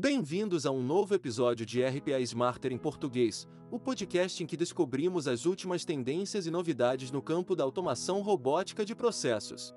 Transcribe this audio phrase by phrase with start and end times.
[0.00, 5.26] Bem-vindos a um novo episódio de RPA Smarter em português, o podcast em que descobrimos
[5.26, 9.74] as últimas tendências e novidades no campo da automação robótica de processos.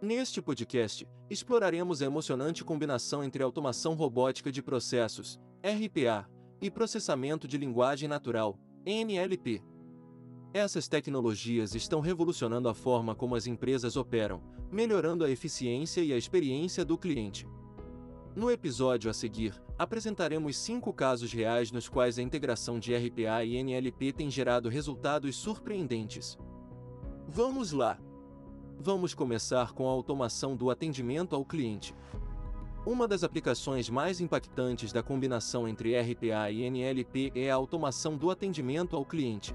[0.00, 6.30] Neste podcast, exploraremos a emocionante combinação entre automação robótica de processos, RPA,
[6.60, 8.56] e processamento de linguagem natural,
[8.86, 9.64] NLP.
[10.54, 14.40] Essas tecnologias estão revolucionando a forma como as empresas operam,
[14.70, 17.48] melhorando a eficiência e a experiência do cliente.
[18.34, 23.56] No episódio a seguir, apresentaremos cinco casos reais nos quais a integração de RPA e
[23.56, 26.38] NLP tem gerado resultados surpreendentes.
[27.26, 27.98] Vamos lá!
[28.78, 31.92] Vamos começar com a automação do atendimento ao cliente.
[32.86, 38.30] Uma das aplicações mais impactantes da combinação entre RPA e NLP é a automação do
[38.30, 39.54] atendimento ao cliente.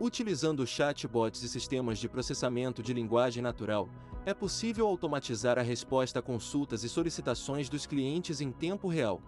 [0.00, 3.88] Utilizando chatbots e sistemas de processamento de linguagem natural,
[4.26, 9.22] é possível automatizar a resposta a consultas e solicitações dos clientes em tempo real.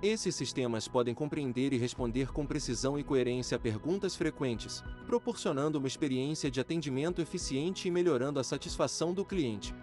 [0.00, 5.88] Esses sistemas podem compreender e responder com precisão e coerência a perguntas frequentes, proporcionando uma
[5.88, 9.74] experiência de atendimento eficiente e melhorando a satisfação do cliente.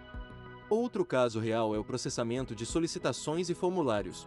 [0.70, 4.26] Outro caso real é o processamento de solicitações e formulários.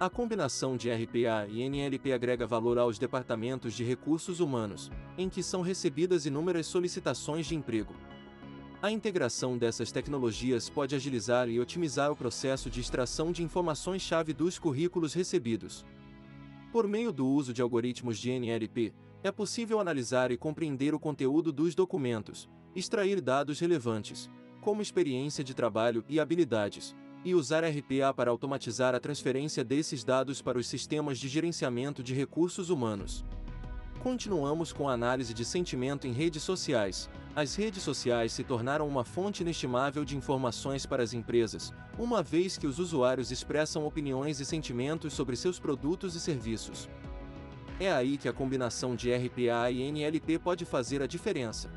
[0.00, 5.42] A combinação de RPA e NLP agrega valor aos departamentos de recursos humanos, em que
[5.42, 7.92] são recebidas inúmeras solicitações de emprego.
[8.80, 14.56] A integração dessas tecnologias pode agilizar e otimizar o processo de extração de informações-chave dos
[14.56, 15.84] currículos recebidos.
[16.70, 21.52] Por meio do uso de algoritmos de NLP, é possível analisar e compreender o conteúdo
[21.52, 28.30] dos documentos, extrair dados relevantes, como experiência de trabalho e habilidades, e usar RPA para
[28.30, 33.24] automatizar a transferência desses dados para os sistemas de gerenciamento de recursos humanos.
[34.00, 37.10] Continuamos com a análise de sentimento em redes sociais.
[37.34, 42.56] As redes sociais se tornaram uma fonte inestimável de informações para as empresas, uma vez
[42.56, 46.88] que os usuários expressam opiniões e sentimentos sobre seus produtos e serviços.
[47.80, 51.70] É aí que a combinação de RPA e NLP pode fazer a diferença.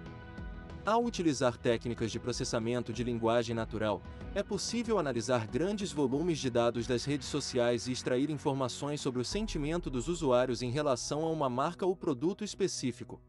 [0.83, 4.01] Ao utilizar técnicas de processamento de linguagem natural,
[4.33, 9.25] é possível analisar grandes volumes de dados das redes sociais e extrair informações sobre o
[9.25, 13.21] sentimento dos usuários em relação a uma marca ou produto específico.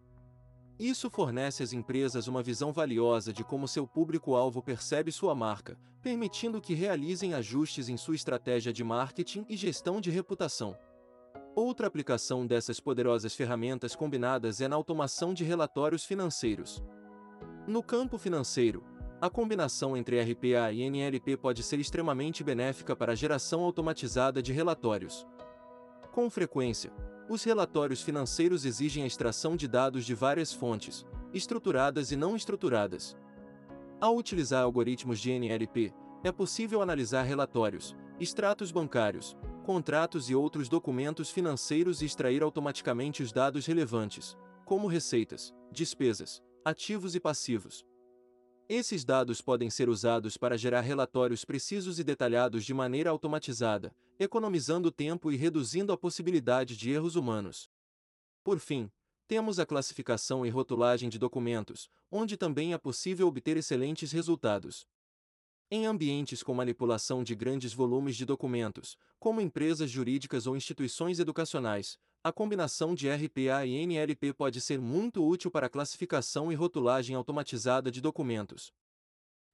[0.79, 6.59] Isso fornece às empresas uma visão valiosa de como seu público-alvo percebe sua marca, permitindo
[6.59, 10.75] que realizem ajustes em sua estratégia de marketing e gestão de reputação.
[11.55, 16.83] Outra aplicação dessas poderosas ferramentas combinadas é na automação de relatórios financeiros.
[17.67, 18.83] No campo financeiro,
[19.21, 24.53] a combinação entre RPA e NLP pode ser extremamente benéfica para a geração automatizada de
[24.53, 25.25] relatórios.
[26.11, 26.93] Com frequência,
[27.29, 33.17] os relatórios financeiros exigem a extração de dados de várias fontes, estruturadas e não estruturadas.
[34.01, 35.95] Ao utilizar algoritmos de NLP,
[36.25, 43.31] é possível analisar relatórios, extratos bancários, contratos e outros documentos financeiros e extrair automaticamente os
[43.31, 47.85] dados relevantes, como receitas, despesas, ativos e passivos.
[48.69, 54.91] Esses dados podem ser usados para gerar relatórios precisos e detalhados de maneira automatizada, economizando
[54.91, 57.69] tempo e reduzindo a possibilidade de erros humanos.
[58.45, 58.91] Por fim,
[59.27, 64.87] temos a classificação e rotulagem de documentos, onde também é possível obter excelentes resultados.
[65.69, 71.99] Em ambientes com manipulação de grandes volumes de documentos, como empresas jurídicas ou instituições educacionais,
[72.25, 77.17] a combinação de RPA e NLP pode ser muito útil para a classificação e rotulagem
[77.17, 78.73] automatizada de documentos.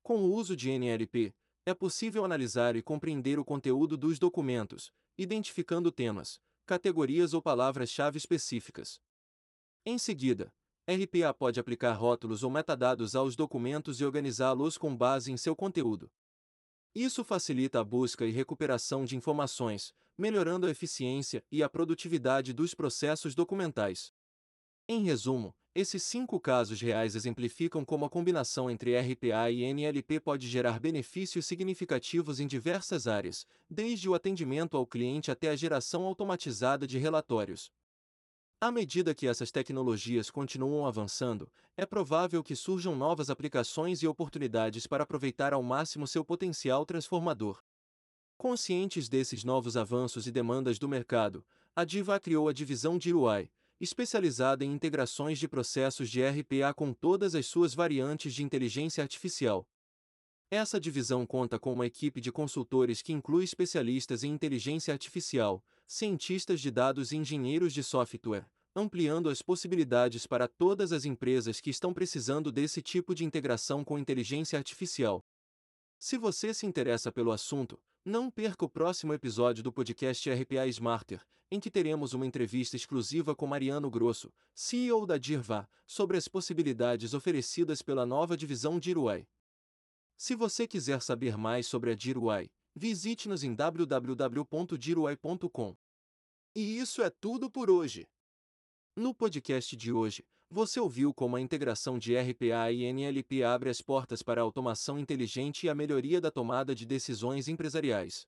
[0.02, 1.34] Com o uso de NLP,
[1.64, 9.00] é possível analisar e compreender o conteúdo dos documentos, identificando temas, categorias ou palavras-chave específicas.
[9.86, 10.52] Em seguida,
[10.86, 16.10] RPA pode aplicar rótulos ou metadados aos documentos e organizá-los com base em seu conteúdo.
[16.94, 22.74] Isso facilita a busca e recuperação de informações, melhorando a eficiência e a produtividade dos
[22.74, 24.12] processos documentais.
[24.88, 30.48] Em resumo, esses cinco casos reais exemplificam como a combinação entre RPA e NLP pode
[30.48, 36.86] gerar benefícios significativos em diversas áreas, desde o atendimento ao cliente até a geração automatizada
[36.86, 37.70] de relatórios.
[38.60, 44.84] À medida que essas tecnologias continuam avançando, é provável que surjam novas aplicações e oportunidades
[44.84, 47.62] para aproveitar ao máximo seu potencial transformador.
[48.36, 53.48] Conscientes desses novos avanços e demandas do mercado, a Diva criou a divisão de UI,
[53.80, 59.68] especializada em integrações de processos de RPA com todas as suas variantes de inteligência artificial.
[60.50, 66.60] Essa divisão conta com uma equipe de consultores que inclui especialistas em inteligência artificial, cientistas
[66.60, 68.46] de dados e engenheiros de software,
[68.76, 73.98] ampliando as possibilidades para todas as empresas que estão precisando desse tipo de integração com
[73.98, 75.24] inteligência artificial.
[75.98, 81.20] Se você se interessa pelo assunto, Não perca o próximo episódio do podcast RPA Smarter,
[81.50, 87.12] em que teremos uma entrevista exclusiva com Mariano Grosso, CEO da Dirva, sobre as possibilidades
[87.12, 89.26] oferecidas pela nova divisão Diruai.
[90.16, 95.76] Se você quiser saber mais sobre a Diruai, visite-nos em www.diruai.com.
[96.54, 98.08] E isso é tudo por hoje.
[98.96, 103.82] No podcast de hoje, você ouviu como a integração de RPA e NLP abre as
[103.82, 108.26] portas para a automação inteligente e a melhoria da tomada de decisões empresariais.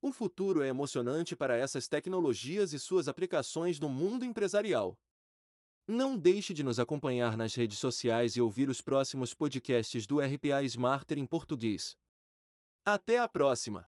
[0.00, 4.96] O futuro é emocionante para essas tecnologias e suas aplicações no mundo empresarial.
[5.88, 10.62] Não deixe de nos acompanhar nas redes sociais e ouvir os próximos podcasts do RPA
[10.62, 11.96] Smarter em português.
[12.86, 13.88] Até a próxima!